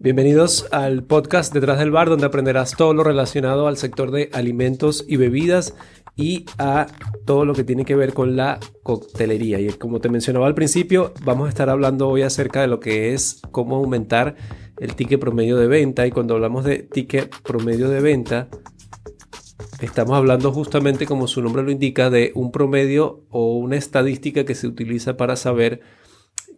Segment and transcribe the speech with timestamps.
[0.00, 5.04] Bienvenidos al podcast Detrás del Bar, donde aprenderás todo lo relacionado al sector de alimentos
[5.08, 5.74] y bebidas
[6.14, 6.86] y a
[7.24, 9.58] todo lo que tiene que ver con la coctelería.
[9.58, 13.12] Y como te mencionaba al principio, vamos a estar hablando hoy acerca de lo que
[13.12, 14.36] es cómo aumentar
[14.78, 16.06] el ticket promedio de venta.
[16.06, 18.48] Y cuando hablamos de ticket promedio de venta,
[19.80, 24.54] estamos hablando justamente, como su nombre lo indica, de un promedio o una estadística que
[24.54, 25.80] se utiliza para saber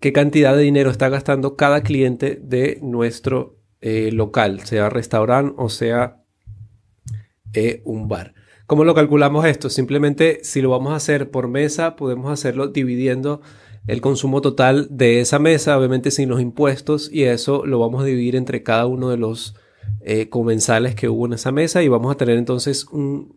[0.00, 5.68] qué cantidad de dinero está gastando cada cliente de nuestro eh, local, sea restaurante o
[5.68, 6.22] sea
[7.52, 8.34] eh, un bar.
[8.66, 9.68] ¿Cómo lo calculamos esto?
[9.68, 13.40] Simplemente si lo vamos a hacer por mesa, podemos hacerlo dividiendo
[13.86, 18.06] el consumo total de esa mesa, obviamente sin los impuestos, y eso lo vamos a
[18.06, 19.56] dividir entre cada uno de los
[20.02, 23.36] eh, comensales que hubo en esa mesa y vamos a tener entonces un,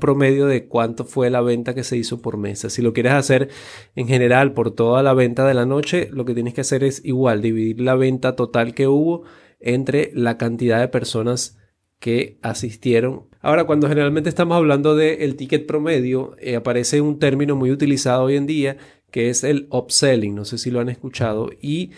[0.00, 2.70] promedio de cuánto fue la venta que se hizo por mesa.
[2.70, 3.48] Si lo quieres hacer
[3.96, 7.04] en general por toda la venta de la noche, lo que tienes que hacer es
[7.04, 9.24] igual, dividir la venta total que hubo
[9.58, 11.58] entre la cantidad de personas
[11.98, 13.28] que asistieron.
[13.42, 18.36] Ahora, cuando generalmente estamos hablando del ticket promedio, eh, aparece un término muy utilizado hoy
[18.36, 18.76] en día
[19.10, 21.90] que es el upselling, no sé si lo han escuchado, y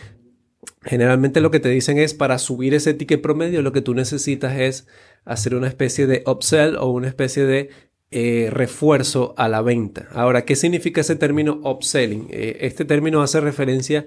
[0.84, 4.58] Generalmente lo que te dicen es para subir ese ticket promedio lo que tú necesitas
[4.58, 4.88] es
[5.24, 7.70] hacer una especie de upsell o una especie de
[8.10, 10.08] eh, refuerzo a la venta.
[10.12, 12.26] Ahora, ¿qué significa ese término upselling?
[12.30, 14.06] Eh, este término hace referencia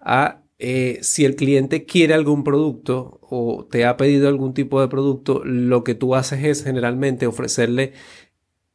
[0.00, 4.88] a eh, si el cliente quiere algún producto o te ha pedido algún tipo de
[4.88, 7.92] producto, lo que tú haces es generalmente ofrecerle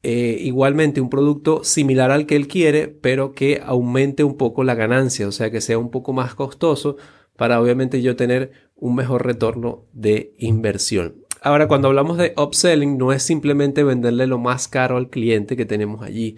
[0.03, 5.27] igualmente un producto similar al que él quiere, pero que aumente un poco la ganancia,
[5.27, 6.95] o sea, que sea un poco más costoso
[7.37, 11.23] para obviamente yo tener un mejor retorno de inversión.
[11.41, 15.65] Ahora, cuando hablamos de upselling, no es simplemente venderle lo más caro al cliente que
[15.65, 16.35] tenemos allí.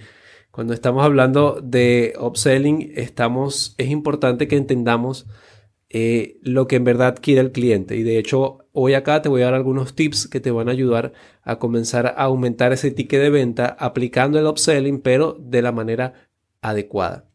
[0.51, 5.25] Cuando estamos hablando de upselling, estamos, es importante que entendamos
[5.89, 7.95] eh, lo que en verdad quiere el cliente.
[7.95, 10.73] Y de hecho, hoy acá te voy a dar algunos tips que te van a
[10.73, 11.13] ayudar
[11.43, 16.13] a comenzar a aumentar ese ticket de venta aplicando el upselling, pero de la manera
[16.61, 17.29] adecuada.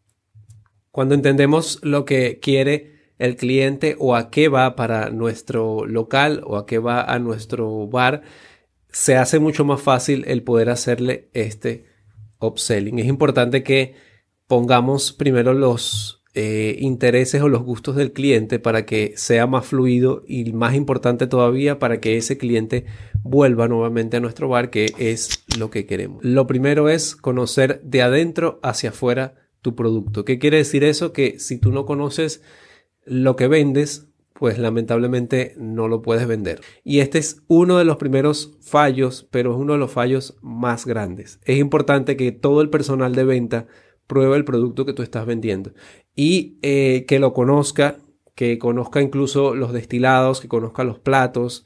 [0.90, 6.56] Cuando entendemos lo que quiere el cliente o a qué va para nuestro local o
[6.56, 8.22] a qué va a nuestro bar,
[8.90, 11.86] se hace mucho más fácil el poder hacerle este
[12.40, 12.98] upselling.
[12.98, 13.94] Es importante que
[14.46, 20.24] pongamos primero los eh, intereses o los gustos del cliente para que sea más fluido
[20.26, 22.86] y más importante todavía para que ese cliente
[23.22, 26.24] vuelva nuevamente a nuestro bar, que es lo que queremos.
[26.24, 30.24] Lo primero es conocer de adentro hacia afuera tu producto.
[30.24, 31.12] ¿Qué quiere decir eso?
[31.12, 32.42] Que si tú no conoces
[33.04, 36.60] lo que vendes, pues lamentablemente no lo puedes vender.
[36.82, 40.86] Y este es uno de los primeros fallos, pero es uno de los fallos más
[40.86, 41.40] grandes.
[41.44, 43.66] Es importante que todo el personal de venta
[44.06, 45.72] pruebe el producto que tú estás vendiendo
[46.14, 47.98] y eh, que lo conozca,
[48.34, 51.64] que conozca incluso los destilados, que conozca los platos,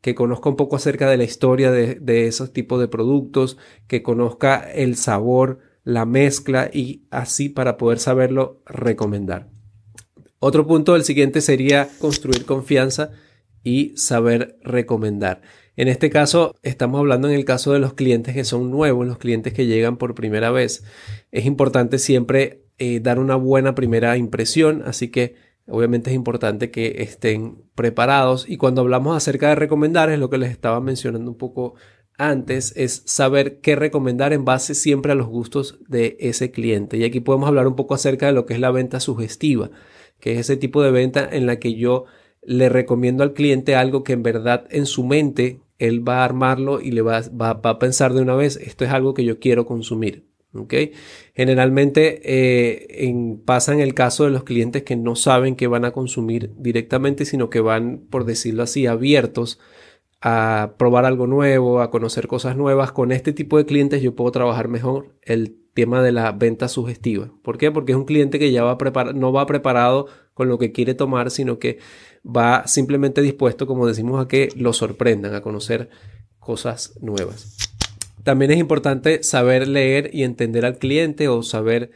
[0.00, 4.02] que conozca un poco acerca de la historia de, de esos tipos de productos, que
[4.02, 9.55] conozca el sabor, la mezcla y así para poder saberlo recomendar.
[10.38, 13.10] Otro punto, el siguiente sería construir confianza
[13.64, 15.40] y saber recomendar.
[15.76, 19.18] En este caso, estamos hablando en el caso de los clientes que son nuevos, los
[19.18, 20.84] clientes que llegan por primera vez.
[21.32, 25.34] Es importante siempre eh, dar una buena primera impresión, así que
[25.66, 28.48] obviamente es importante que estén preparados.
[28.48, 31.74] Y cuando hablamos acerca de recomendar, es lo que les estaba mencionando un poco
[32.18, 36.96] antes, es saber qué recomendar en base siempre a los gustos de ese cliente.
[36.98, 39.70] Y aquí podemos hablar un poco acerca de lo que es la venta sugestiva
[40.20, 42.04] que es ese tipo de venta en la que yo
[42.42, 46.80] le recomiendo al cliente algo que en verdad en su mente él va a armarlo
[46.80, 50.24] y le va, a pensar de una vez, esto es algo que yo quiero consumir.
[50.54, 50.92] ¿okay?
[51.34, 55.92] Generalmente eh, pasa en el caso de los clientes que no saben que van a
[55.92, 59.58] consumir directamente, sino que van, por decirlo así, abiertos
[60.20, 62.92] a probar algo nuevo, a conocer cosas nuevas.
[62.92, 67.30] Con este tipo de clientes yo puedo trabajar mejor el tema de la venta sugestiva.
[67.42, 67.70] ¿Por qué?
[67.70, 68.78] Porque es un cliente que ya va
[69.14, 71.78] no va preparado con lo que quiere tomar, sino que
[72.24, 75.90] va simplemente dispuesto, como decimos, a que lo sorprendan, a conocer
[76.38, 77.56] cosas nuevas.
[78.22, 81.90] También es importante saber leer y entender al cliente o saber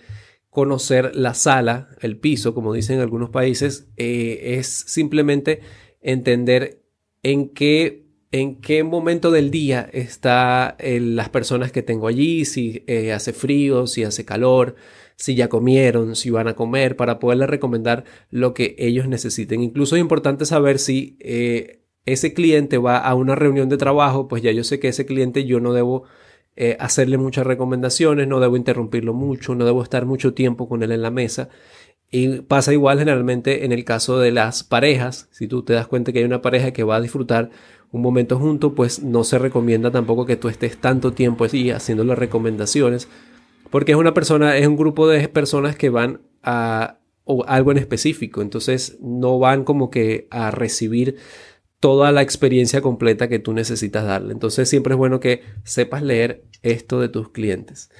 [0.51, 5.61] conocer la sala, el piso, como dicen en algunos países, eh, es simplemente
[6.01, 6.83] entender
[7.23, 12.85] en qué en qué momento del día están eh, las personas que tengo allí, si
[12.87, 14.77] eh, hace frío, si hace calor,
[15.17, 19.63] si ya comieron, si van a comer, para poderles recomendar lo que ellos necesiten.
[19.63, 24.43] Incluso es importante saber si eh, ese cliente va a una reunión de trabajo, pues
[24.43, 26.05] ya yo sé que ese cliente yo no debo
[26.79, 31.01] hacerle muchas recomendaciones, no debo interrumpirlo mucho, no debo estar mucho tiempo con él en
[31.01, 31.49] la mesa
[32.11, 35.29] Y pasa igual generalmente en el caso de las parejas.
[35.31, 37.51] Si tú te das cuenta que hay una pareja que va a disfrutar
[37.93, 42.05] un momento junto, pues no se recomienda tampoco que tú estés tanto tiempo así haciendo
[42.05, 43.09] las recomendaciones,
[43.71, 46.99] porque es una persona, es un grupo de personas que van a
[47.47, 51.17] algo en específico, entonces no van como que a recibir
[51.79, 54.33] toda la experiencia completa que tú necesitas darle.
[54.33, 57.91] Entonces siempre es bueno que sepas leer esto de tus clientes.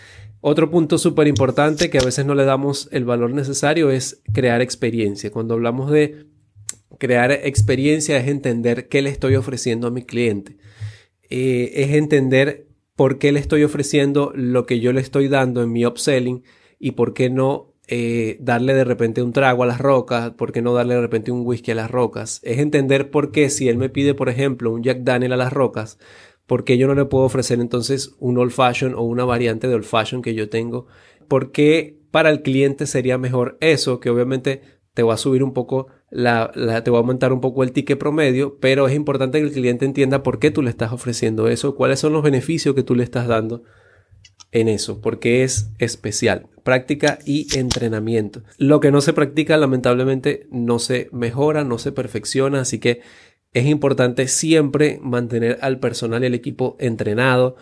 [0.43, 4.61] Otro punto súper importante que a veces no le damos el valor necesario es crear
[4.61, 5.31] experiencia.
[5.31, 6.27] Cuando hablamos de
[6.99, 10.57] crear experiencia es entender qué le estoy ofreciendo a mi cliente.
[11.29, 12.67] Eh, es entender
[12.97, 16.43] por qué le estoy ofreciendo lo que yo le estoy dando en mi upselling
[16.79, 20.63] y por qué no eh, darle de repente un trago a las rocas, por qué
[20.63, 22.41] no darle de repente un whisky a las rocas.
[22.45, 25.53] Es entender por qué si él me pide, por ejemplo, un Jack Daniel a las
[25.53, 25.99] rocas,
[26.47, 29.75] por qué yo no le puedo ofrecer entonces un old fashion o una variante de
[29.75, 30.87] old fashion que yo tengo.
[31.27, 34.01] ¿Por qué para el cliente sería mejor eso?
[34.01, 34.63] Que obviamente
[34.95, 36.51] te va a subir un poco la,
[36.85, 39.85] te va a aumentar un poco el ticket promedio, pero es importante que el cliente
[39.85, 43.05] entienda por qué tú le estás ofreciendo eso, cuáles son los beneficios que tú le
[43.05, 43.63] estás dando
[44.53, 46.49] en eso, porque es especial.
[46.65, 48.43] Práctica y entrenamiento.
[48.59, 53.01] Lo que no se practica, lamentablemente, no se mejora, no se perfecciona, así que
[53.53, 57.57] es importante siempre mantener al personal y el equipo entrenado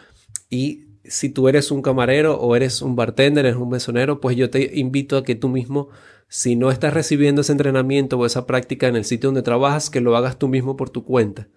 [0.50, 4.50] y si tú eres un camarero o eres un bartender, eres un mesonero, pues yo
[4.50, 5.88] te invito a que tú mismo
[6.28, 10.00] si no estás recibiendo ese entrenamiento o esa práctica en el sitio donde trabajas, que
[10.00, 11.48] lo hagas tú mismo por tu cuenta.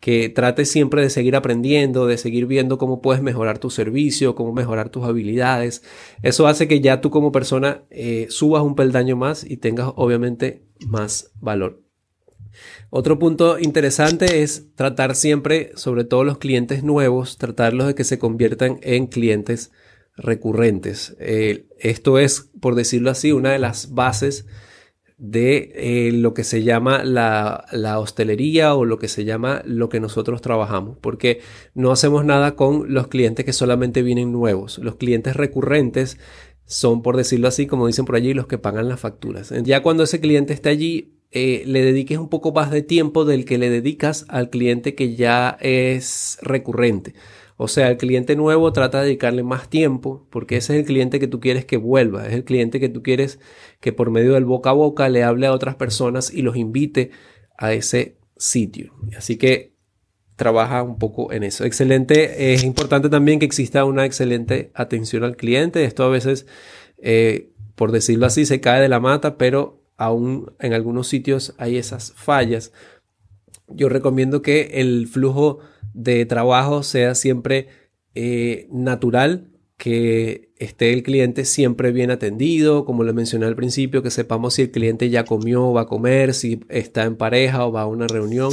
[0.00, 4.52] Que trates siempre de seguir aprendiendo, de seguir viendo cómo puedes mejorar tu servicio, cómo
[4.52, 5.82] mejorar tus habilidades.
[6.22, 10.64] Eso hace que ya tú como persona eh, subas un peldaño más y tengas obviamente
[10.86, 11.82] más valor.
[12.90, 18.18] Otro punto interesante es tratar siempre, sobre todo los clientes nuevos, tratarlos de que se
[18.18, 19.72] conviertan en clientes
[20.16, 21.16] recurrentes.
[21.20, 24.46] Eh, esto es, por decirlo así, una de las bases
[25.18, 29.88] de eh, lo que se llama la, la, hostelería o lo que se llama lo
[29.88, 31.40] que nosotros trabajamos, porque
[31.74, 34.78] no hacemos nada con los clientes que solamente vienen nuevos.
[34.78, 36.18] Los clientes recurrentes
[36.66, 39.52] son, por decirlo así, como dicen por allí, los que pagan las facturas.
[39.62, 43.44] Ya cuando ese cliente está allí, eh, le dediques un poco más de tiempo del
[43.44, 47.14] que le dedicas al cliente que ya es recurrente.
[47.56, 51.18] O sea, el cliente nuevo trata de dedicarle más tiempo porque ese es el cliente
[51.18, 53.40] que tú quieres que vuelva, es el cliente que tú quieres
[53.80, 57.10] que por medio del boca a boca le hable a otras personas y los invite
[57.56, 58.92] a ese sitio.
[59.16, 59.74] Así que
[60.36, 61.64] trabaja un poco en eso.
[61.64, 65.84] Excelente, es importante también que exista una excelente atención al cliente.
[65.84, 66.46] Esto a veces,
[66.98, 71.78] eh, por decirlo así, se cae de la mata, pero aún en algunos sitios hay
[71.78, 72.72] esas fallas.
[73.68, 75.60] Yo recomiendo que el flujo
[75.96, 77.68] de trabajo sea siempre
[78.14, 79.48] eh, natural,
[79.78, 84.62] que esté el cliente siempre bien atendido, como le mencioné al principio, que sepamos si
[84.62, 88.06] el cliente ya comió, va a comer, si está en pareja o va a una
[88.06, 88.50] reunión.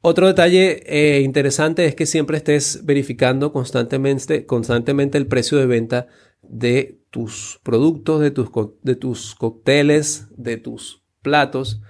[0.00, 6.06] Otro detalle eh, interesante es que siempre estés verificando constantemente, constantemente el precio de venta
[6.42, 8.48] de tus productos, de tus,
[8.82, 11.82] de tus cócteles, de tus platos.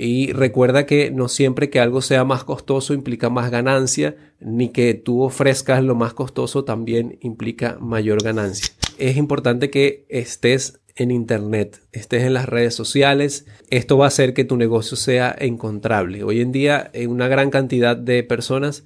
[0.00, 4.94] Y recuerda que no siempre que algo sea más costoso implica más ganancia, ni que
[4.94, 8.72] tú ofrezcas lo más costoso también implica mayor ganancia.
[8.96, 13.46] Es importante que estés en Internet, estés en las redes sociales.
[13.70, 16.22] Esto va a hacer que tu negocio sea encontrable.
[16.22, 18.84] Hoy en día, una gran cantidad de personas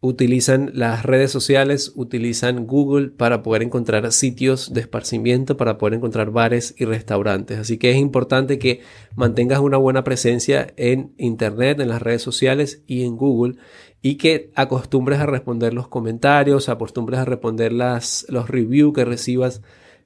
[0.00, 6.30] utilizan las redes sociales, utilizan Google para poder encontrar sitios de esparcimiento, para poder encontrar
[6.30, 7.58] bares y restaurantes.
[7.58, 8.80] Así que es importante que
[9.16, 13.56] mantengas una buena presencia en Internet, en las redes sociales y en Google
[14.00, 19.62] y que acostumbres a responder los comentarios, acostumbres a responder las, los reviews que recibas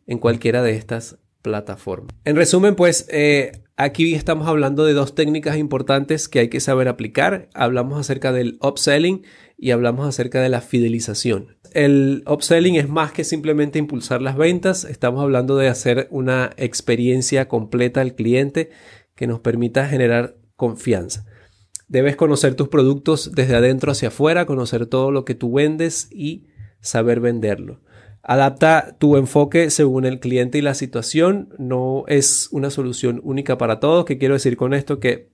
[0.06, 2.14] en cualquiera de estas plataformas.
[2.24, 6.88] En resumen, pues eh, aquí estamos hablando de dos técnicas importantes que hay que saber
[6.88, 7.48] aplicar.
[7.54, 9.22] Hablamos acerca del upselling
[9.58, 11.56] y hablamos acerca de la fidelización.
[11.72, 17.48] El upselling es más que simplemente impulsar las ventas, estamos hablando de hacer una experiencia
[17.48, 18.70] completa al cliente
[19.14, 21.24] que nos permita generar confianza.
[21.88, 26.48] Debes conocer tus productos desde adentro hacia afuera, conocer todo lo que tú vendes y
[26.80, 27.80] saber venderlo.
[28.22, 31.54] Adapta tu enfoque según el cliente y la situación.
[31.58, 34.04] No es una solución única para todos.
[34.04, 35.00] ¿Qué quiero decir con esto?
[35.00, 35.30] Que,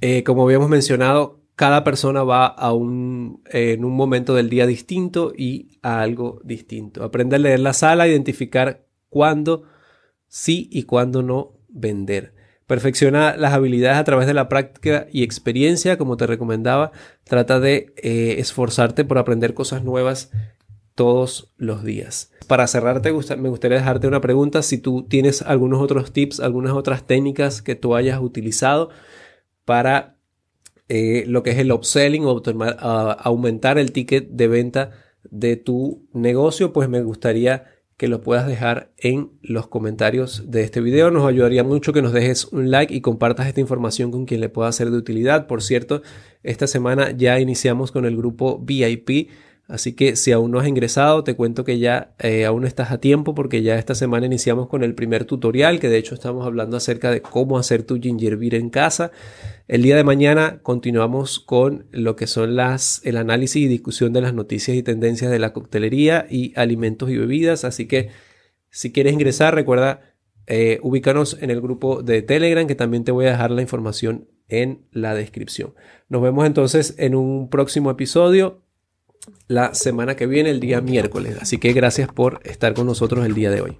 [0.00, 5.32] eh, como habíamos mencionado, cada persona va a un, en un momento del día distinto
[5.36, 7.02] y a algo distinto.
[7.02, 9.64] Aprende a leer la sala, identificar cuándo
[10.28, 12.34] sí y cuándo no vender.
[12.66, 16.92] Perfecciona las habilidades a través de la práctica y experiencia, como te recomendaba.
[17.24, 20.30] Trata de eh, esforzarte por aprender cosas nuevas
[20.94, 22.30] todos los días.
[22.46, 24.62] para cerrar, me gustaría dejarte una pregunta.
[24.62, 28.90] Si tú tienes algunos otros tips, algunas otras técnicas que tú hayas utilizado
[29.64, 30.16] para
[30.88, 32.42] eh, lo que es el upselling o
[33.18, 34.90] aumentar el ticket de venta
[35.24, 37.64] de tu negocio, pues me gustaría
[37.96, 41.10] que lo puedas dejar en los comentarios de este video.
[41.10, 44.48] Nos ayudaría mucho que nos dejes un like y compartas esta información con quien le
[44.48, 45.46] pueda ser de utilidad.
[45.46, 46.02] Por cierto,
[46.42, 49.30] esta semana ya iniciamos con el grupo VIP.
[49.68, 52.98] Así que si aún no has ingresado, te cuento que ya eh, aún estás a
[52.98, 56.76] tiempo porque ya esta semana iniciamos con el primer tutorial, que de hecho estamos hablando
[56.76, 59.12] acerca de cómo hacer tu ginger beer en casa.
[59.68, 64.20] El día de mañana continuamos con lo que son las, el análisis y discusión de
[64.20, 67.64] las noticias y tendencias de la coctelería y alimentos y bebidas.
[67.64, 68.10] Así que
[68.68, 70.00] si quieres ingresar, recuerda
[70.48, 74.28] eh, ubícanos en el grupo de Telegram, que también te voy a dejar la información
[74.48, 75.74] en la descripción.
[76.08, 78.61] Nos vemos entonces en un próximo episodio
[79.48, 81.36] la semana que viene, el día miércoles.
[81.40, 83.78] Así que gracias por estar con nosotros el día de hoy.